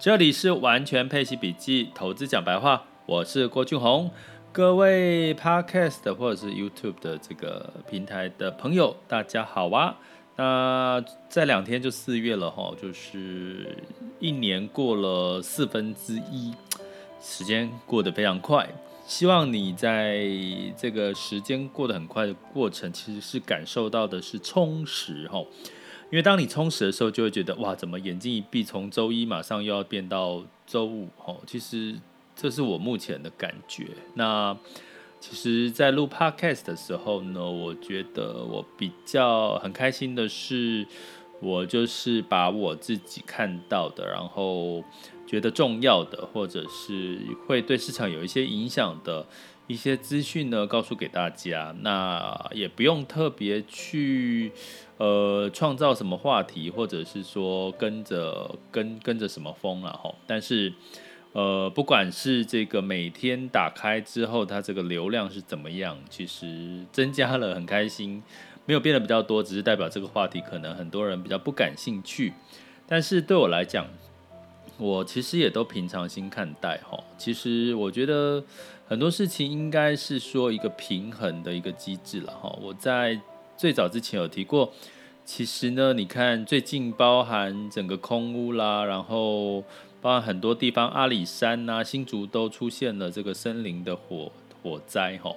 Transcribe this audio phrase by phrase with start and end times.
[0.00, 4.08] 这里是完全配息笔记投资讲白话，我是郭俊宏。
[4.52, 9.96] 各位 Podcast 或者是 YouTube 的这个平台的朋友，大家好啊！
[10.36, 13.76] 那这两天就四月了哈，就是
[14.20, 16.54] 一年过了四分之一，
[17.20, 18.68] 时间过得非常快。
[19.04, 20.28] 希望你在
[20.76, 25.42] 这个时间过得很快的过程，其实是感受到的是充实哈。
[26.10, 31.36] 因为当你充实的时候，就会觉得哇，怎么眼睛一闭，从周一马上又要变到周五哦。
[31.46, 31.94] 其实
[32.34, 33.88] 这是我目前的感觉。
[34.14, 34.56] 那
[35.20, 40.86] 其实，在录 Podcast 的时候呢，我觉得我比较很开心的是，
[41.40, 44.82] 我就是把我自己看到的，然后
[45.26, 49.26] 觉得重要的，或者是会对市场有一些影响的
[49.68, 51.72] 一些资讯呢，告诉给大家。
[51.82, 54.50] 那也不用特别去。
[54.98, 60.12] 呃，创造什么话题，或者是说跟着跟跟着什么风了哈？
[60.26, 60.72] 但是，
[61.34, 68.20] 呃，不管是这个每天打开之后，它这个流量是怎么样，其实增加了很开心，
[68.66, 72.32] 没有变得比较多，只是代表这个话题可能很多人比较不感兴趣。
[72.88, 73.86] 但是对我来讲，
[74.78, 76.98] 我其实也都平常心看待哈。
[77.18, 78.42] 其实我觉得
[78.86, 82.58] 很多事情应该是说一个平衡的一个机制了哈。
[82.62, 83.20] 我在。
[83.58, 84.72] 最早之前有提过，
[85.24, 89.64] 其实呢，你看最近包含整个空屋啦，然后
[90.00, 94.30] 包含很多地方，阿里山呐、新竹都出现了这个森林的火
[94.62, 95.34] 火灾哈。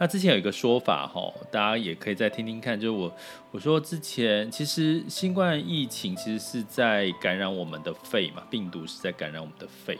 [0.00, 3.14] 那之前有一个说法哈，大家也可以再听听看，就是我
[3.50, 9.98] 我说之前其实新冠疫情其实是在感染我们的肺嘛，病毒是在感染我们的肺。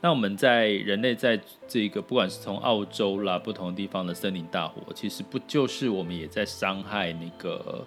[0.00, 7.86] 那我们在人类在这个不管是从澳洲啦不同地方的森林大火，其实不就是我们也在伤害那个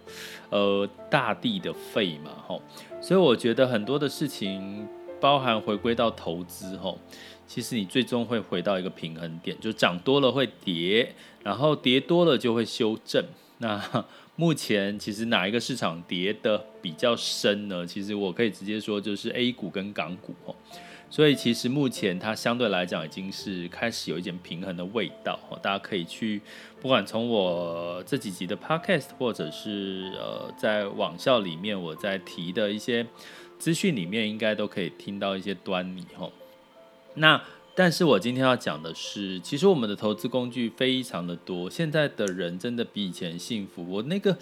[0.51, 2.61] 呃大地的肺嘛吼，
[3.01, 4.87] 所以我觉得很多的事情
[5.19, 6.99] 包含回归到投资吼，
[7.47, 13.23] 其实你最终会回到一个平衡点，就涨多了会跌，然后跌多了就会修正。
[13.59, 17.87] 那 目前其实哪一个市场跌得比较深呢？
[17.87, 20.53] 其实我可以直接说就是 A 股跟港股哦。
[21.09, 26.41] 所以其实目前它相对来讲已经是开始有一点平衡的味道哦，大家可以去
[26.81, 33.07] 不管从我这几集的 podcast，或者是呃在网校里面我在提的一些
[33.57, 36.29] 资讯里面，应该都可以听到一些端倪哦。
[37.17, 37.41] 那。
[37.79, 43.87] 但是我今天要讲的是，其实我们的投资工具非常的多，现在的人真的比以前幸福。
[43.87, 44.35] 我那个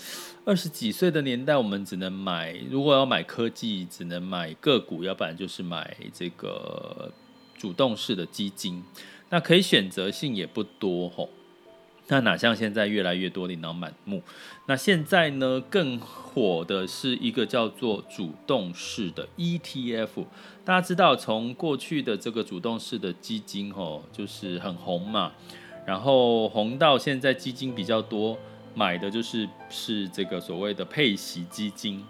[0.45, 7.11] 二十几岁的年代，我们只能买，如果要买科技，只能买个股，要不然就是买这个
[7.57, 8.81] 主动式的基金，
[9.29, 11.27] 那可以选择性也不多吼。
[12.07, 14.21] 那哪像现在越来越多琳琅满目。
[14.67, 20.25] 那现在呢，更火的是一个叫做主动式的 ETF。
[20.63, 25.31] 大家知道，从过去的这个主动式的基金，哦，就是很红嘛。
[25.85, 28.37] 然后红到现在，基金比较多
[28.73, 32.03] 买的就是是这个所谓的配息基金。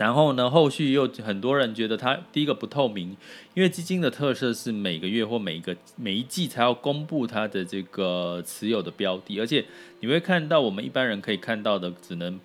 [0.00, 3.14] 然后呢，后续又很多人觉得它第一个不透明，
[3.52, 9.62] 因为基金的特色是每个月或每一个每一季才要公布它的这个持有的标的，而且
[10.00, 12.40] 你会看到我们一般人可以看到的只能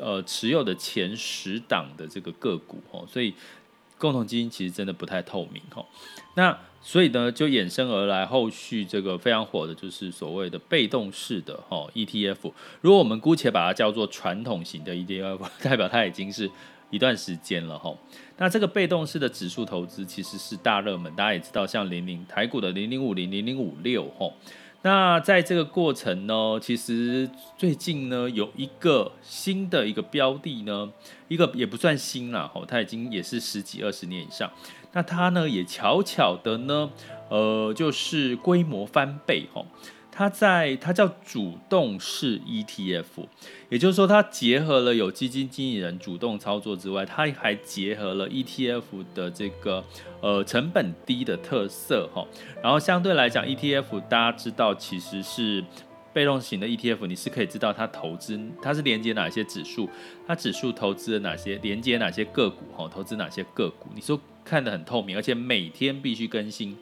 [0.00, 3.32] 呃持有的前十档的这个个股哦，所以
[3.96, 5.86] 共同基金其实真的不太透明哦。
[6.34, 12.52] 那所以呢，就衍生而来后续这个非常火的就是所谓的被动式的哈 ETF。
[12.80, 16.50] 如果我们姑且把它叫做传统型的 ETF， 代表它已经是。
[16.90, 17.94] 一段时间了哈，
[18.38, 24.32] 那这个被动式的指数投资其实是大热门，大家也知道，像零零台股的零零五零零零五六哈，
[24.82, 27.28] 那在这个过程呢，其实
[27.58, 30.90] 最近呢有一个新的一个标的呢，
[31.28, 34.50] 一个也不算新了哈，它已经也是十几二十年以上，
[34.92, 36.90] 那它呢也巧巧的呢，
[37.28, 39.62] 呃，就是规模翻倍哈。
[40.18, 43.04] 它在它叫主动式 ETF，
[43.68, 48.82] 也就是说它结合了有基金经理人主动操作之外，它还结合了 ETF
[49.14, 49.84] 的这个
[50.20, 52.26] 呃成本低的特色哈。
[52.60, 55.64] 然后相对来讲，ETF 大家知道其实是
[56.12, 59.88] 被动型的 ETF，你是可以知道它投资它是连接哪些指数，
[60.26, 66.76] 它指数投资了哪些，连接哪些个股哈，投资哪些个股，你说看得很透明，而且每天必须更新。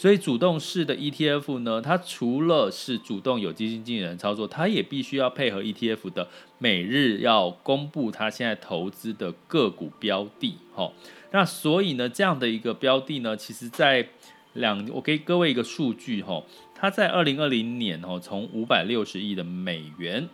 [0.00, 6.26] 所以主动式的 ETF 呢，它除了是主动有基金经理人操作，它也必须要配合 ETF 的
[6.56, 10.54] 每日要公布它现在投资的个股标的。
[10.74, 10.90] 哈，
[11.32, 14.08] 那所以呢，这样的一个标的呢，其实在
[14.54, 16.42] 两，我给各位一个数据哈，
[16.74, 20.30] 它在二零二零年哈，从五百六十亿的美元，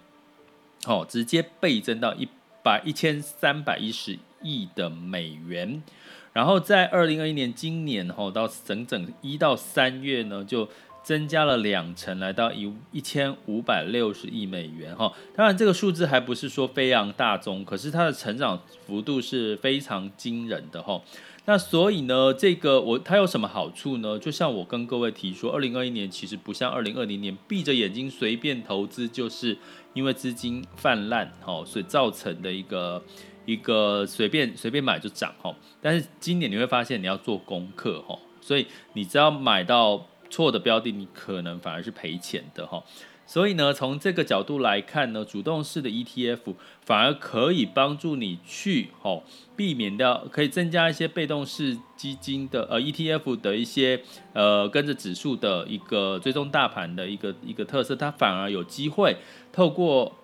[0.87, 2.29] 哦，直接倍增到一
[2.63, 5.83] 百一千三百一十亿的美元。
[6.37, 10.69] 然后在二零二一年今年哈到整整一到三月呢，就
[11.03, 15.11] 增加了两成，来到一一千五百六十亿美元哈。
[15.35, 21.01] 当然这个数字还不是说非常大宗，可是它的成长幅度是非常惊人的哈。
[21.47, 24.19] 那所以呢，这个我它有什么好处呢？
[24.19, 29.57] 就像我跟各位提说，二零二一年其实不像二零二零年闭着眼睛随便投资，就是
[29.95, 33.03] 因为资金泛滥哈，所以造成的一个。
[33.47, 42.83] 一个随便随便买就涨哈，但是今年你会发现你要做功课哈，所以你只要买到错的标的，你可能反而是赔钱的哈。
[43.25, 46.55] 所以呢，从这个角度来看呢，主动式的 ETF
[46.85, 49.23] 反而可以帮助你去哈
[49.57, 54.03] 避免掉，可以增加一些被动式基金的呃 ETF 的一些
[54.33, 59.17] 呃跟着指数的一个追踪大盘的一个一个特色，它反而有机会
[59.53, 60.17] 透过。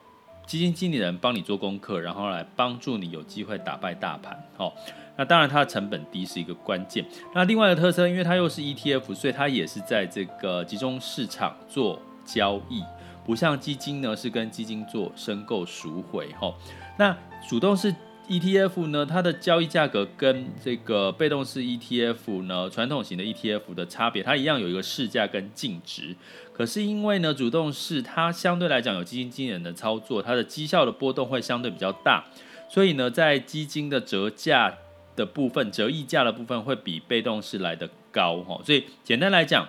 [0.46, 4.42] 基金经理人帮你做功课，然后来帮助你有机会打败大盘。
[4.56, 4.72] 哦，
[5.16, 7.04] 那当然它的成本低是一个关键。
[7.34, 12.82] 那另外的特色，因为它又是 ETF，所以它也是在这个集中市场做交易，
[13.24, 16.32] 不像基金呢是跟基金做申购赎回。
[16.32, 16.52] 哈，
[16.98, 17.16] 那
[17.48, 17.94] 主动是
[18.32, 26.17] ETF 呢，它的交易价格跟这个被动式 ETF 呢，传统型的 ETF 的差别，它一样有一个市价跟净值。
[26.55, 32.25] 可是因为呢，主动式它相对来讲有基金经理人的操作，它的绩效的波动会相对比较大，
[32.70, 34.79] 所以呢，在基金的折价
[35.14, 38.58] 的部分、折溢价的部分会比被动式来得高哈。
[38.64, 39.69] 所以简单来讲，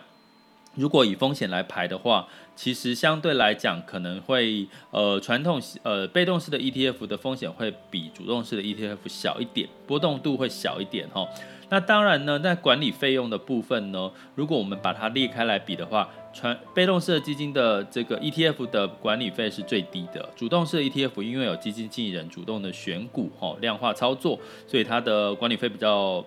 [0.75, 11.27] 如果以风险来排的话，其实相对来讲可能会呃传统呃被动式的 ETF 的风险会比主动式的 ETF 小一点，波动度会小一点哈。
[11.69, 26.23] 那当然呢，在管理费用的部分呢，如果我们把它列开来比的话，传被动式的基金的这个 ETF 的管理费是最低的，主动式的 ETF 因为有基金经理人主动的选股哈，量化操作，所以它的管理费比较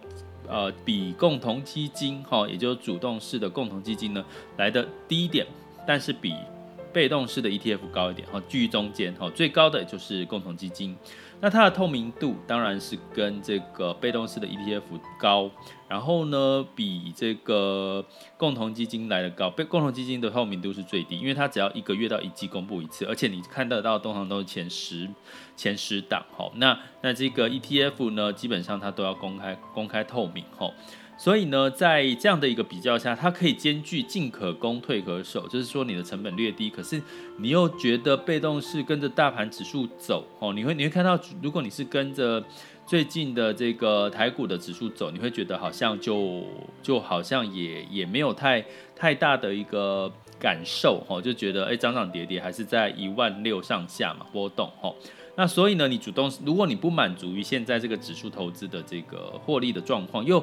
[0.48, 4.25] 呃比共同基金哈，也就是主动式的共同基金呢
[4.56, 5.46] 来的低一点，
[5.87, 6.34] 但是比
[6.96, 10.96] 被动式的 ETF 高一点哈，居于中间哈，最高的就是共同基金。
[11.43, 14.81] 那它的透明度当然是跟这个被动式的 ETF
[15.19, 15.50] 高，
[15.87, 18.02] 然后呢，比这个
[18.38, 19.50] 共同基金来的高。
[19.50, 25.06] 被共同基金的透明度是最低，因为它只要一个月到一季公布一次，而且你看得到通常都是前十
[25.54, 26.50] 前十档哈。
[26.54, 30.72] 那那这个 ETF 呢，基本上它都要公开公开透明哈。
[31.18, 37.00] 所以呢，在这样的一个比较下，它可以兼具进可攻退可守，就是说你的成本略低，可是
[37.38, 42.44] 你又觉得被动是跟着大盘指数走哦，你会你会看到，如果你是跟着
[42.86, 46.44] 最近的这个台股的指数走，你会觉得好像就
[46.82, 48.64] 就好像也也没有太
[48.94, 54.94] 太大的一个感受哦，就觉得哎涨涨跌跌还是在一万六上下嘛波动哦。
[55.38, 60.42] 那所以呢，你主动如果你不满足于现在这个指数投资的这个获利的状况，又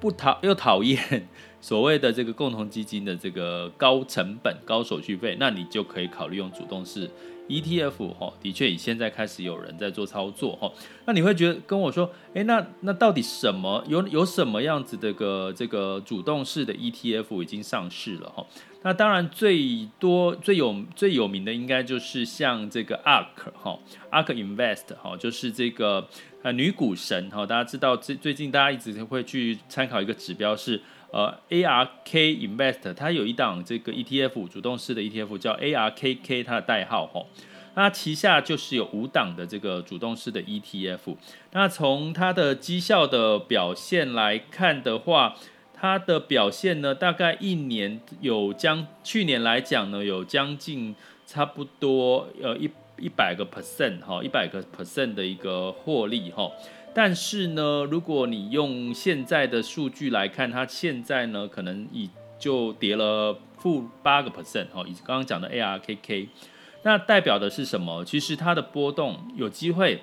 [0.00, 1.28] 不讨又讨厌
[1.60, 7.10] 所谓的这个共同基金的这个高成本、高手续费，那你就可以考虑用主动式
[7.50, 8.32] ETF 哈。
[8.40, 10.72] 的确，以现在开始有人在做操作哈。
[11.06, 18.46] 那你会觉得跟我说，诶，那那到底什么有有什么样子的个这个主动式的 ETF 已经上市了哈？
[18.82, 23.78] 那当然最多最有最有名的应该就是像这个 ARK 哈
[24.10, 26.08] ，ARK Invest 哈，就是这个。
[26.42, 30.80] 呃，女股神哈，大家知道最最近大家一直会去参考一个指标是
[31.12, 37.24] 呃 ARK Invest，它有一档这个 ETF 主动式的 ETF 叫 ARKK，它的代号哈，
[37.74, 41.16] 那旗下就是有五档的这个主动式的 ETF，
[41.52, 45.36] 那从它的绩效的表现来看的话，
[45.74, 50.94] 它的表现呢，大概一年有将去年来讲呢，有将近
[51.26, 52.70] 差不多呃一。
[53.02, 56.52] 一百个 percent 哈，一百个 percent 的一个获利哈，
[56.92, 66.28] 但是呢，如果你用现在的数据来看，它现在呢可能已就跌了负八个 percent 哦，以刚刚讲的 ARKK，
[66.82, 68.04] 那代表的是什么？
[68.04, 70.02] 其实它的波动有机会。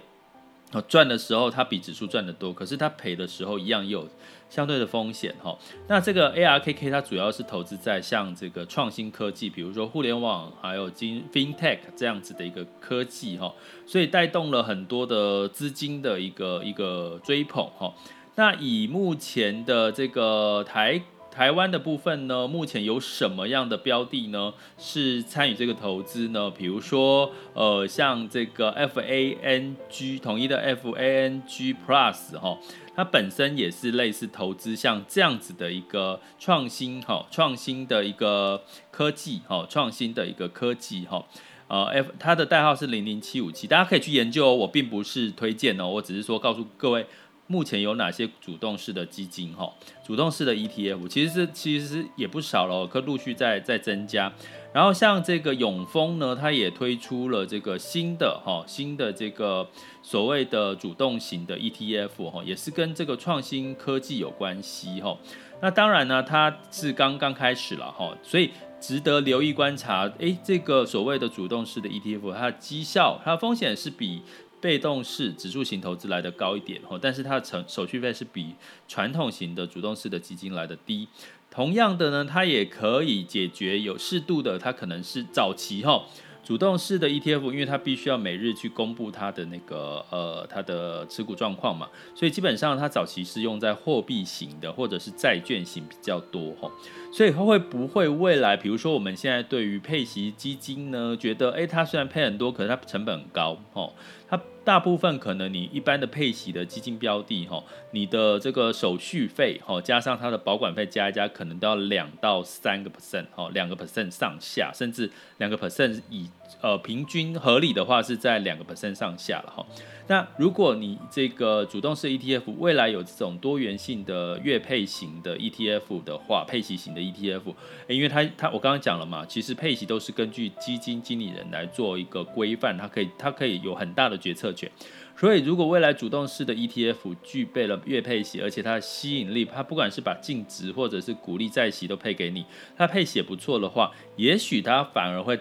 [0.89, 4.06] 赚的时候它比指数赚得多，可是它赔的时候一样有
[4.50, 5.58] 相对的风险哈。
[5.88, 13.54] 那这个 ARKK 它主要是投资在像这个创新科技，比如说互联网还有金 FinTech 这样子的一个科技哈，
[13.86, 17.94] 所以带动了很多的资金的一个一个追捧哈。
[18.36, 21.01] 那以目前的这个台。
[21.30, 24.51] 台湾的部分呢，目前有什么样的标的呢？
[24.80, 26.50] 是参与这个投资呢？
[26.50, 32.58] 比如说，呃，像这个 FANG 统一的 FANG Plus 哈，
[32.98, 41.24] 它本身也是类似投资像这样子的一个创新哈，创新的一个科技哈，创新的一个科技哈。
[41.68, 44.56] 呃，F 它的代号是零零七五七，大家可以去研究哦。
[44.56, 47.06] 我并不是推荐哦，我只是说告诉各位，
[47.48, 49.72] 目前有哪些主动式的基金哈，
[50.06, 54.32] 主动式的 ETF，其实是其实也不少了，可陆续在在增加。
[54.74, 59.68] 然后像这个永丰呢，它也推出了这个新的哈新的这个
[60.04, 65.18] 所谓的主动型的 ETF 哈，也是跟这个创新科技有关系哈。
[65.62, 68.51] 那当然呢，它是刚刚开始了哈，所以。
[68.80, 74.22] 值得留意观察，诶，这个所谓的主动式的 ETF，它的绩效、它的风险是比
[74.59, 78.55] 被动式指数型投资来的高一点哦，但是它的成手续费是比
[78.87, 81.07] 传统型的主动式的基金来的低。
[81.49, 86.05] 同样的呢，它也可以解决有适度的，它可能是早期哈。
[86.43, 96.71] 主动式的 ETF，因为它必须要每日去公布它的那个呃它的持股状况嘛，所以基本上它早期是用在货币型的或者是债券型比较多哈，
[97.11, 103.91] 所以它会不会未来，比如说我们现在对于配息基金呢，觉得诶它虽然配很多，可是它成本很高哦。
[104.29, 116.29] 它大部分可能你一般的配息的基金标的哈，你的这个手续费哈，加上它的保管费加一加，可能都要两到三个 percent 哈，两个 percent 上下，甚至两个 percent 以
[116.62, 119.65] 呃平均合理的话是在两个 percent 上下了哈。
[120.10, 127.53] 那如果你这个主动式 ETF 未来有这种多元性的月配型的 ETF 的话，配息型的 ETF，
[127.89, 134.69] 因为它它我刚刚讲了嘛，其实配息都是根据基金经理人来做一个规范，它可以它可以有很大的决策权。
[135.15, 142.45] 所以如果未来主动式的 ETF 具备了月配息，而且它的吸引力，它不管是把净值或者是股利在息都配给你，
[142.75, 145.39] 它配息不错的话，也许它反而会。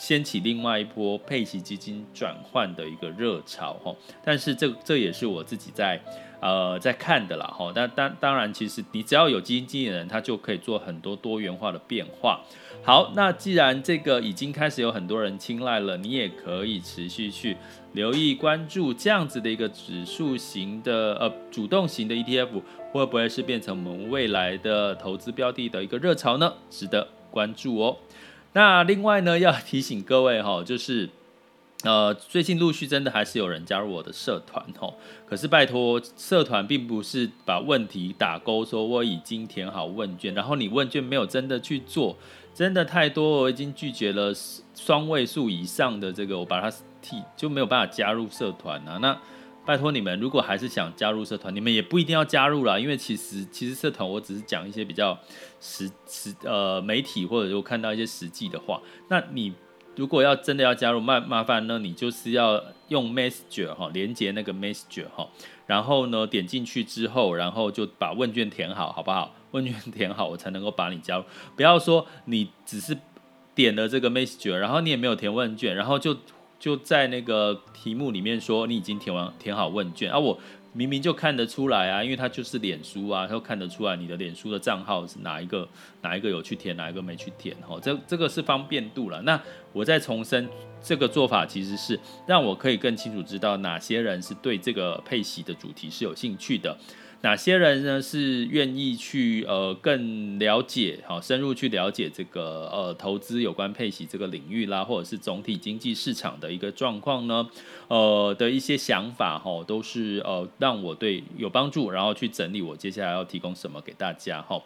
[0.00, 6.00] 掀起另外一波配息基金转换的一个热潮哈，但是这这也是我自己在
[6.40, 7.70] 呃在看的啦哈。
[7.74, 12.40] 但当当然，其实你只要有基金经理人，他就可以做很多多元化的变化。
[12.82, 17.54] 好，那既然这个已经开始有很多人青睐了，你也可以持续去
[17.92, 26.54] 留意关注这样子的一个指数型的呃主动型的 ETF，会不会是变成我们未来的投资标的的一个热潮呢？
[26.70, 27.98] 值得关注哦。
[28.52, 31.08] 那另外呢，要提醒各位哈，就是，
[31.84, 34.94] 呃，最近陆续真的还是有人加入我的社团哦。
[35.24, 42.16] 可是拜托，社团并不是把问题打勾，说我已经填好问卷，然后你问卷没有真的去做，
[42.52, 44.32] 真的太多，我已经拒绝了
[44.74, 48.98] 双位数以上的这个，我把它替就没有办法加入社团啊。
[49.00, 49.16] 那
[49.66, 55.16] 拜托你们，如果还是想加入社团，你们也不一定要加入啦，因为其实其实社团我只是讲一些比较
[55.60, 58.80] 实实呃媒体或者说看到一些实际的话。
[59.08, 59.52] 那你
[59.94, 65.28] 如果要真的要加入，麻麻烦呢，你就是要用 Messenger 哈，连接那个 Messenger 哈，
[65.66, 69.34] 然后呢点进去之后，然后就把问卷填好，好不好？
[69.52, 71.24] 问卷填好，我才能够把你加入。
[71.54, 72.96] 不要说你只是
[73.54, 76.16] 点了这个 Messenger，然后你也没有填问卷，然后就。
[76.60, 80.38] 就在那个题目里面说你已经填完填好问卷啊，我
[80.72, 85.66] 明明就看得出来啊，因为它就是脸书啊，它看得出来你的脸书的账号是哪一个，
[86.02, 89.20] 哪一个有去填，哪一个没去填，哦，这这个是方便度了。
[89.22, 89.40] 那
[89.72, 90.48] 我再重申，
[90.80, 96.76] 这个做法其实是让我可以更清楚知道哪些人是对这个配息的主题是有兴趣的。
[97.22, 107.46] 哪些人呢是愿意去呃更了解好深入去了解这个呃投资有关配息这个领域啦，或者是总体经济市场的一个状况呢？
[107.88, 114.62] 呃的一些想法哈，都是呃让我对有帮助，然后去整理我接下来要提供什么给大家哈。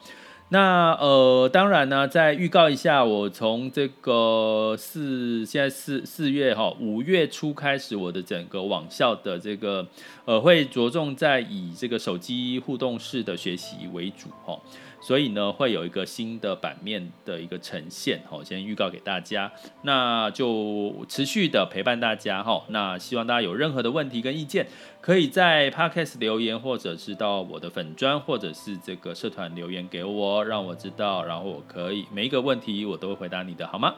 [0.51, 9.85] 那呃，当然呢，再预告一下，我从这个四现在四四月哈五月初开始，我的整个网校的这个
[10.27, 14.57] 呃会着重在以这个手机互动式的学习为主哈。
[15.05, 22.65] 所以呢，会有一个新的版面的一个呈现，好，先预告给大家，那就持续的陪伴大家哈。
[22.71, 24.67] 那希望大家有任何的问题跟意见，
[25.03, 33.97] 可以在 Podcast 留言，或者是到我的粉专，或者是这个社团留言给我，让我知道，然后我可以每一个问题我都会回答你的，好吗？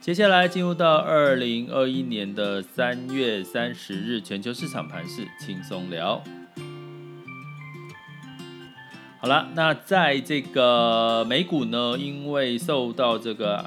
[0.00, 6.20] 接下来进入到二零二一年的三月三十日全球市场盘势轻松聊。
[9.24, 13.64] 好了，那在这个美股呢，因为受到这个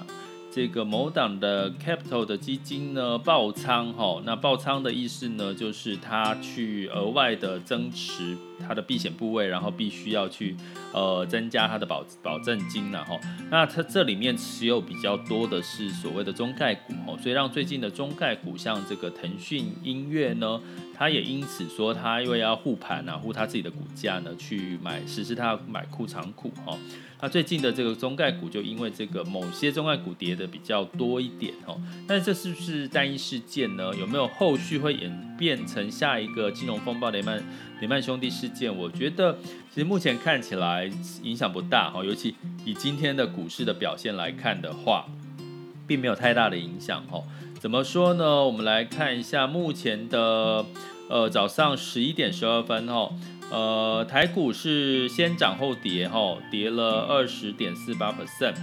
[0.51, 8.37] 这个某档的 capital 的基金呢爆仓哈，那爆仓的意思呢，就是他去额外的增持
[8.67, 10.55] 他的避险部位，然后必须要去
[10.93, 20.61] 呃增加他的保保证金然后，那它这里面持有比较多的是所谓的中概股哦，所以让最近的中概股像这个腾讯音乐呢。
[20.97, 26.77] 他也因此说，他因为要护盘啊，护他自己的股价呢，去买实施他买库藏股哈。
[27.19, 33.91] 那最近的这个中概股就因为这个某些中概股跌的比较多一点哦，但这是不是单一事件呢？
[33.95, 37.43] 有没有后续会演变成下一个金融风暴雷曼
[37.81, 38.75] 雷曼兄弟事件？
[38.75, 39.35] 我觉得
[39.73, 40.89] 其实目前看起来
[41.23, 42.35] 影响不大哈，尤其
[42.65, 45.07] 以今天的股市的表现来看的话，
[45.87, 47.23] 并没有太大的影响哈。
[47.59, 48.45] 怎么说呢？
[48.45, 50.63] 我们来看一下目前的
[51.09, 53.11] 呃早上十一点十二分哈。
[53.49, 58.53] 呃，台股是先涨后跌，哈，跌了二十点四八 percent，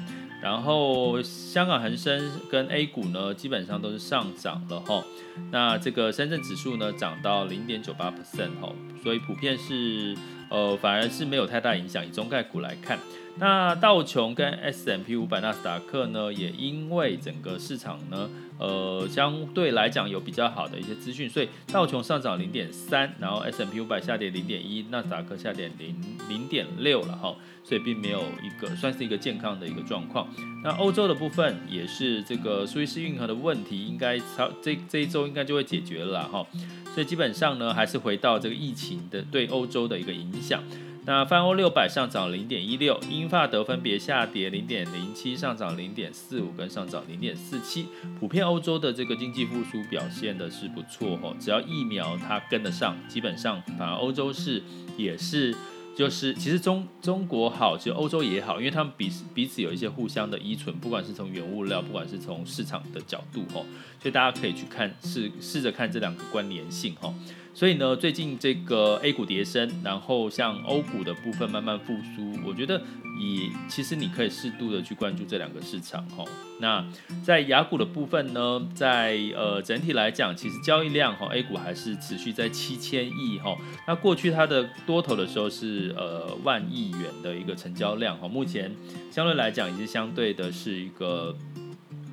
[0.43, 5.03] 然后香港恒生跟 A 股呢，基本上都是上涨了，哈，
[5.51, 8.71] 那这个深圳指数呢，涨到零点九八 percent，哈，
[9.03, 10.15] 所以普遍是，
[10.51, 12.07] 呃，反而是没有太大影响。
[12.07, 12.99] 以中概股来看。
[13.37, 25.97] 那道琼跟 S M P 五百纳斯达克呢，也因为整个市场呢，呃，相对来讲有比较好的一些资讯，所以道琼上涨零点三，然后 S M P 五百下跌零点一，纳斯达克下跌零
[26.29, 30.29] 零点六了哈，所以并没有一个算是一个健康的一个状况。
[30.62, 36.47] 那欧洲的部分也是这个苏伊士运河的问题，应该超这这一周应该就会解决了哈，
[36.95, 40.62] 所以基本上呢，还是回到这个疫情的对欧洲的一个影响。
[41.07, 47.87] 那泛欧六百上涨零点一六，英法德分别下跌零点零七，上涨零点四五跟上涨零点四七。
[48.19, 54.63] 普遍欧洲的这个经济复苏表现的是不错哦，只要疫苗它跟得上，基本上反而欧洲是
[54.97, 55.55] 也是
[55.95, 63.67] 就是其实中中国好，其实欧洲也好，因为他们彼此彼此有一些互相的依存，不管是从原物料，不管是从市场的角度哦，
[64.01, 67.15] 所以大家可以去看试试着看这两个关联性哦。
[67.55, 72.83] 所以呢，最近这个 A 股跌升，然后像欧股的部分慢慢复苏，我觉得
[73.21, 76.25] 也其实你可以适度的去关注这两个市场哈。
[76.61, 76.85] 那
[77.23, 83.57] 在雅股的部分呢，在呃整体来讲，其实交易量哈 A 股还是持续在七千亿哈。
[83.87, 88.75] 那过去它的多头的时候是呃万亿元的一个成交量哈，目前
[89.13, 91.37] 相对来讲已经相对的是一个。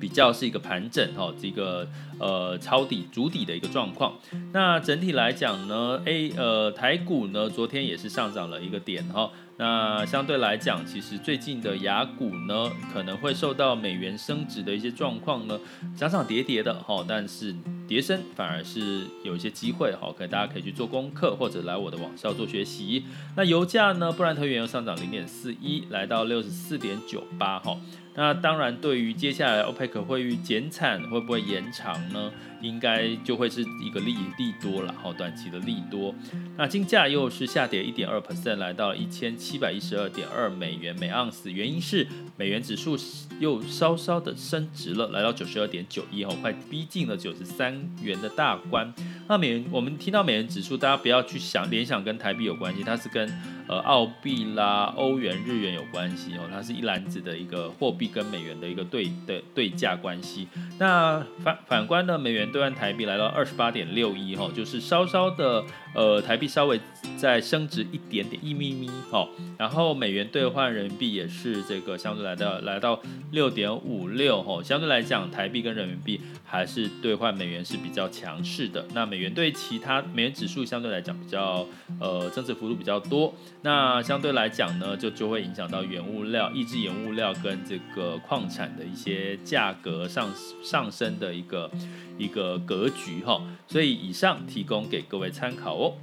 [0.02, 1.86] 比较是一个盘整哈，这个
[2.18, 4.18] 呃抄底主底的一个状况。
[4.52, 9.30] 那整体来讲呢，A 呃台股呢昨天也是上涨了一个点哈。
[9.58, 15.60] 那相对来讲，其实最近的雅股呢可能会受到美元升值的一些状况呢，
[15.94, 17.54] 涨涨跌跌的哈，但是
[17.86, 23.04] 跌升反而是有一些机会哈，可大家可以去做功课或者来我的网校做学习。
[23.36, 27.78] 那油价呢，布兰特原油上涨零点四一，来到六十四点九八哈。
[28.14, 32.30] 那当然，对于接下来 OPEC 会与减产会不会延长呢？
[32.62, 36.14] 应该就会是一个利利多了，好，短期的利多。
[36.56, 41.50] 那金价又是下跌一点二 percent，来到一千七百一十二点二美元每盎司。
[41.50, 42.96] 原因是美元指数
[43.40, 48.92] 又稍稍的升值了，来到九十二点九一，哦，快逼近了九十三元的大关。
[49.28, 53.28] 那美元，我们听到美元指数，大家不要去想联想跟台币有关系，它是跟
[53.68, 60.48] 呃澳币啦、欧元、日元有关系哦，它是一篮子的一个货币跟美元的一个对的对价关系。
[60.78, 66.80] 那反反观呢，美元兑换台币来到二十八点六一哈，就是稍稍的呃台币稍微
[67.16, 78.86] 再升值一点点一咪咪哈，然后美元兑换人民币也是这个相对来到来到六点五六哈，相对来讲台币跟人民币还是兑换美元是比较强势的。
[78.94, 81.66] 那美元对其他美元指数相对来讲比较
[82.00, 90.28] 呃增值幅度比较多，那相对来讲呢就就会影响到原物料、抑制原物料跟这个矿产的一些价格上
[90.62, 91.70] 上升的一个
[92.18, 95.94] 一个格局哈，所以以上提供给各位参考哦。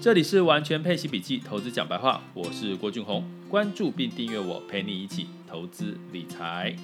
[0.00, 6.76] 这里是完全配息笔记投资讲白话，我是郭俊宏，关注并订阅我，陪你一起投资理财。